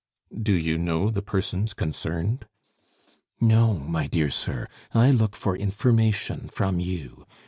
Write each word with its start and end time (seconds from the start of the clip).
"Do 0.41 0.53
you 0.53 0.79
know 0.79 1.11
the 1.11 1.21
persons 1.21 1.75
concerned?" 1.75 2.47
"No, 3.39 3.75
my 3.75 4.07
dear 4.07 4.31
sir; 4.31 4.67
I 4.95 5.11
look 5.11 5.35
for 5.35 5.55
information 5.55 6.49
from 6.49 6.79
you. 6.79 7.27